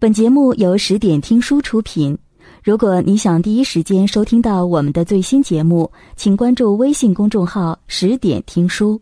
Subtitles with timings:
[0.00, 2.16] 本节目由十点听书出品。
[2.64, 8.98] 如果你想第一时间收听到我们的最新节目，请关注微信公众号“十点听书”。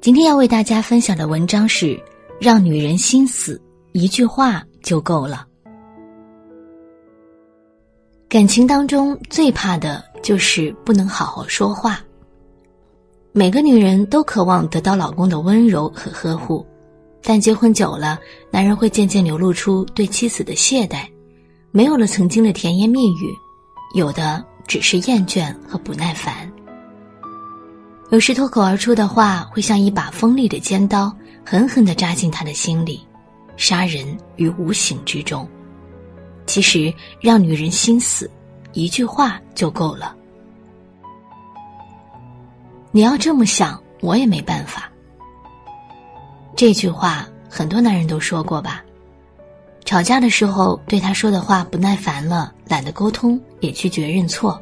[0.00, 1.84] 今天要为大家分享的文章是
[2.40, 3.60] 《让女人心死
[3.92, 5.46] 一句话就够了》。
[8.30, 12.00] 感情当中最怕的就是不能好好说话。
[13.32, 16.66] 每个女人都渴望得到老公的温柔和呵护，
[17.22, 18.18] 但结婚久了，
[18.50, 21.06] 男人会渐渐流露出对妻子的懈怠。
[21.70, 23.34] 没有了曾经的甜言蜜语，
[23.94, 26.50] 有的只是厌倦和不耐烦。
[28.10, 33.06] 有时脱口而出的话会像一把锋利的尖刀，狠狠地扎进他的心里，
[33.58, 35.46] 杀人于无形之中。
[36.46, 38.30] 其实，让女人心死，
[38.72, 40.16] 一句话就够了。
[42.90, 44.90] 你要这么想，我也没办法。
[46.58, 48.82] 这句话很多男人都说过吧？
[49.84, 54.60] 吵架的时候，对他说的话不耐烦了，懒得沟通，也拒绝认错，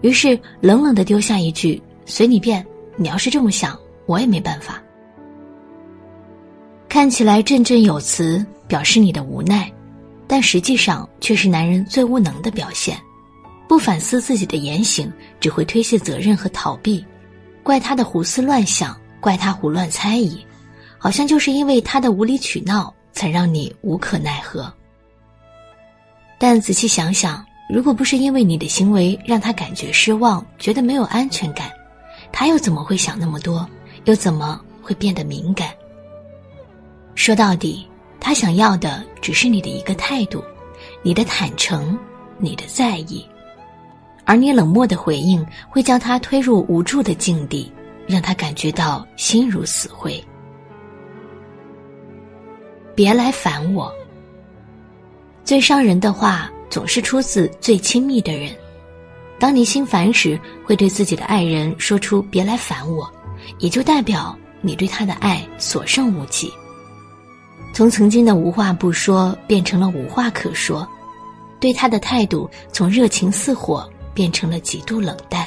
[0.00, 2.64] 于是冷冷的丢下一句：“随你便。”
[2.96, 4.82] 你要是这么想，我也没办法。
[6.88, 9.70] 看起来振振有词，表示你的无奈，
[10.26, 12.96] 但实际上却是男人最无能的表现。
[13.68, 17.04] 不反思自己的言行，只会推卸责任和逃避，
[17.62, 20.42] 怪他的胡思乱想，怪他胡乱猜疑，
[21.04, 22.92] 好像就是因为他的无理取闹。
[23.14, 24.70] 才让你无可奈何。
[26.36, 31.70] 但仔细想想，如果不是因为你的行为让他感觉失望，觉得没有安全感，
[32.32, 33.64] 他又怎么会想那么多？
[34.06, 35.68] 又怎么会变得敏感？
[37.14, 40.42] 说到底，他想要的只是你的一个态度，
[41.00, 41.96] 你的坦诚，
[42.36, 43.24] 你的在意，
[44.24, 47.72] 而你冷漠的回应会将他推入无助的境地，
[48.08, 50.20] 让他感觉到心如死灰。
[52.94, 53.92] 别来烦我。
[55.44, 58.50] 最伤人的话总是出自最亲密的人。
[59.38, 63.10] 当你心烦时，会对自己的爱人说出“别来烦我”，
[63.58, 66.50] 也就代表你对他的爱所剩无几。
[67.72, 70.88] 从曾经的无话不说变成了无话可说，
[71.60, 75.46] 对他的态度从热情似火变成了极度冷淡。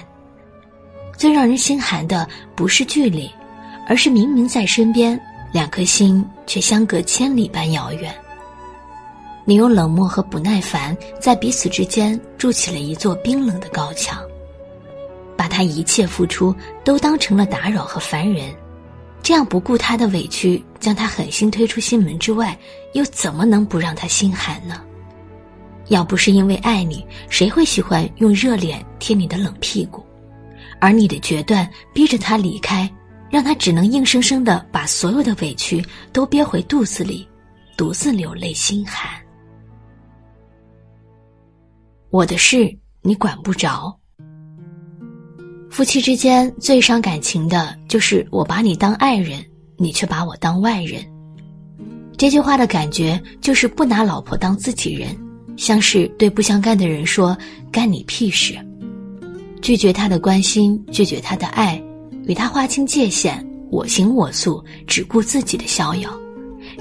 [1.18, 3.32] 最让人心寒的不是距离，
[3.88, 5.20] 而是明明在身边。
[5.58, 8.14] 两颗心却相隔千里般遥远。
[9.44, 14.22] 你用冷漠和不耐烦在彼此之间筑起了一座冰冷的高墙，
[15.36, 18.54] 把他一切付出都当成了打扰和烦人，
[19.24, 22.56] 这样不顾他的委屈，将他狠心推出心门之外，
[22.94, 24.80] 又怎么能不让他心寒呢？
[25.88, 30.06] 要不是因为爱你，谁会喜欢用热脸贴你的冷屁股？
[30.80, 32.88] 而你的决断逼着他离开。
[33.30, 37.28] 让他只能硬生生的把所有的委屈都憋回肚子里，
[37.76, 39.12] 独自流泪心寒。
[42.10, 43.94] 我的事你管不着。
[45.70, 49.44] 夫妻之间最伤感情的就是我把你当爱人，
[49.78, 51.02] 你却把我当外人。
[52.18, 55.16] 这句话的感觉就是不拿老婆当自己人，
[55.56, 57.38] 像是对不相干的人说
[57.72, 58.58] “干你屁事”，
[59.62, 61.80] 拒绝他的关心，拒绝他的爱。
[62.28, 66.12] 与他划清界限，我行我素，只顾自己的逍遥，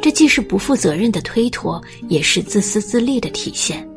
[0.03, 3.89] 这既是不负责任的推脱，也是自私自利的体现。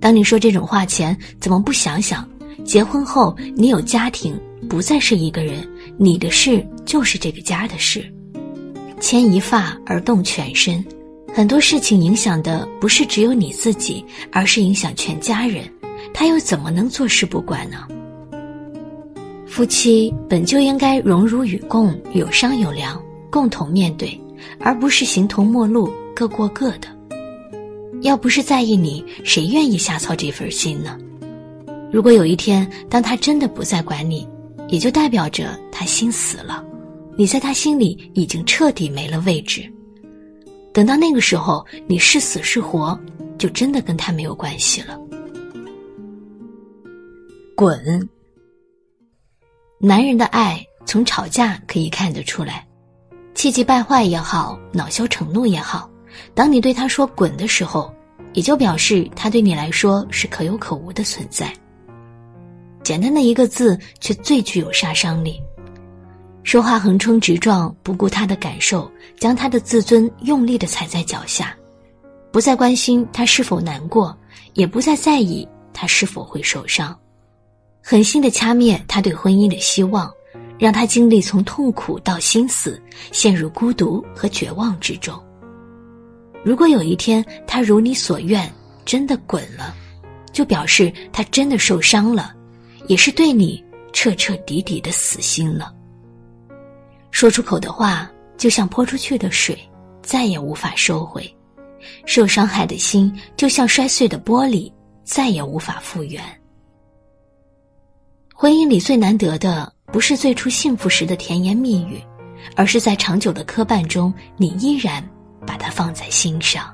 [0.00, 2.28] 当你说这种话前，怎么不想想，
[2.64, 4.38] 结婚后你有家庭，
[4.68, 5.66] 不再是一个人，
[5.96, 8.04] 你的事就是这个家的事，
[9.00, 10.84] 牵一发而动全身，
[11.32, 15.64] 很多事情影响的不是只有你自己，而是影响全家人，
[16.12, 17.86] 他又怎么能坐视不管呢？
[19.56, 24.20] 夫妻本就应该荣辱与共，有商有量，共同面对，
[24.60, 26.86] 而不是形同陌路，各过各的。
[28.02, 30.98] 要不是在意你，谁愿意瞎操这份心呢？
[31.90, 34.28] 如果有一天，当他真的不再管你，
[34.68, 36.62] 也就代表着他心死了，
[37.16, 39.64] 你在他心里已经彻底没了位置。
[40.70, 43.00] 等到那个时候，你是死是活，
[43.38, 45.00] 就真的跟他没有关系了。
[47.54, 48.06] 滚。
[49.78, 52.66] 男人的爱从吵架可以看得出来，
[53.34, 55.90] 气急败坏也好，恼羞成怒也好，
[56.34, 57.94] 当你对他说“滚”的时候，
[58.32, 61.52] 也就表示他对你来说是可有可无的存在。
[62.82, 65.38] 简单的一个字，却最具有杀伤力。
[66.42, 71.54] 说话横冲直撞，不顾他的感受，将他的自尊用力的踩在脚下，
[72.32, 74.16] 不再关心他是否难过，
[74.54, 76.98] 也不再在意他是否会受伤。
[77.88, 80.12] 狠心的掐灭他对婚姻的希望，
[80.58, 85.16] 让他经历从痛苦到心死，陷入孤独和绝望之中。
[86.42, 88.52] 如果有一天他如你所愿，
[88.84, 89.72] 真的滚了，
[90.32, 92.34] 就表示他真的受伤了，
[92.88, 95.72] 也是对你彻彻底底的死心了。
[97.12, 99.56] 说出口的话，就像泼出去的水，
[100.02, 101.22] 再也无法收回；
[102.04, 104.72] 受伤害的心，就像摔碎的玻璃，
[105.04, 106.20] 再也无法复原。
[108.38, 111.98] 婚姻里最难得的，不是最初幸福时的甜言蜜语，
[112.54, 115.02] 而是在长久的磕绊中，你依然
[115.46, 116.70] 把它放在心上。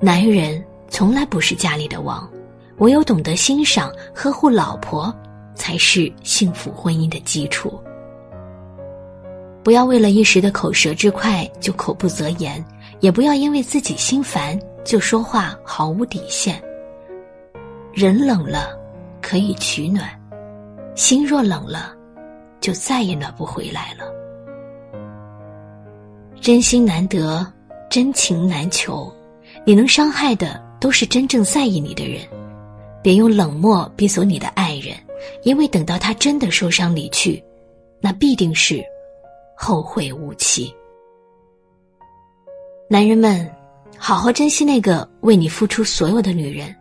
[0.00, 2.28] 男人从来不是家里的王，
[2.78, 5.14] 唯有懂得欣赏、呵护老婆，
[5.54, 7.80] 才是幸福婚姻的基础。
[9.62, 12.62] 不要为了一时的口舌之快就口不择言，
[12.98, 16.60] 也不要因为自己心烦就说话毫无底线。
[17.94, 18.76] 人冷了，
[19.20, 20.04] 可以取暖；
[20.94, 21.94] 心若冷了，
[22.60, 24.04] 就再也暖不回来了。
[26.40, 27.46] 真心难得，
[27.90, 29.12] 真情难求，
[29.64, 32.20] 你能伤害的都是真正在意你的人。
[33.02, 34.96] 别用冷漠逼走你的爱人，
[35.42, 37.42] 因为等到他真的受伤离去，
[38.00, 38.82] 那必定是。
[39.60, 40.72] 后会无期。
[42.88, 43.50] 男人们，
[43.96, 46.74] 好好珍惜那个为你付出所有的女人，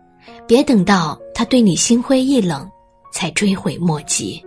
[0.47, 2.65] 别等到他对你心灰意冷，
[3.11, 4.41] 才追悔莫及。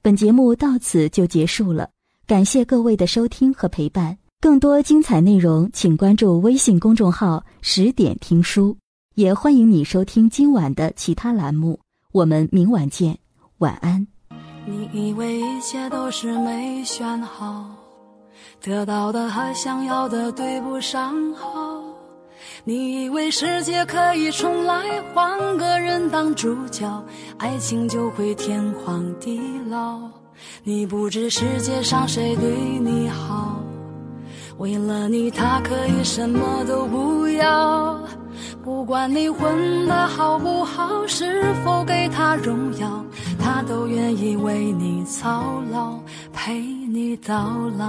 [0.00, 1.90] 本节目到此就结束了，
[2.26, 4.16] 感谢各位的收听和陪伴。
[4.40, 8.74] 更多精彩内容，请关注微信公众号“十点听书”，
[9.16, 11.78] 也欢迎你收听今晚的其他栏目。
[12.10, 13.18] 我们明晚见，
[13.58, 14.06] 晚安。
[14.66, 17.64] 你以为一切都是没选好，
[18.62, 21.82] 得到的和想要的对不上号。
[22.64, 24.82] 你以为世界可以重来，
[25.14, 27.02] 换个人当主角，
[27.38, 29.98] 爱情就会天荒地老。
[30.62, 33.60] 你不知世界上谁对你好。
[34.60, 37.98] 为了你，他可以什么都不要。
[38.62, 43.02] 不管你混得好不好，是否给他荣耀，
[43.42, 45.98] 他都愿意为你操劳，
[46.34, 47.86] 陪你到老。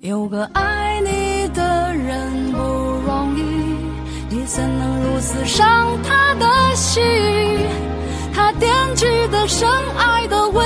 [0.00, 3.42] 有个爱你的人不容易，
[4.30, 7.04] 你怎能如此伤他的心？
[8.32, 9.68] 他惦记的、深
[9.98, 10.65] 爱的、唯。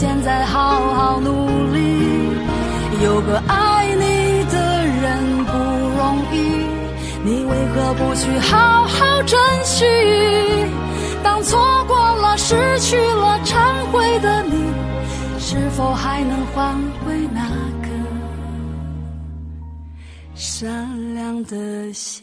[0.00, 2.32] 现在好好努力，
[3.04, 6.64] 有个爱你的人不容易，
[7.22, 9.84] 你为何不去好好珍惜？
[11.22, 14.72] 当错过了、失去了、忏悔的你，
[15.38, 16.74] 是否还能换
[17.04, 17.42] 回那
[17.82, 17.88] 个
[20.34, 22.22] 善良的心？